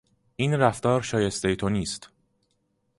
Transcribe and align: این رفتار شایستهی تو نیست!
این 0.35 0.53
رفتار 0.53 1.01
شایستهی 1.01 1.55
تو 1.55 1.69
نیست! 1.69 2.09